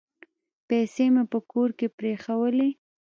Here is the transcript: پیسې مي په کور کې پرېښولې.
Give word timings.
پیسې 0.67 1.05
مي 1.13 1.23
په 1.31 1.39
کور 1.51 1.69
کې 1.79 1.87
پرېښولې. 1.97 2.69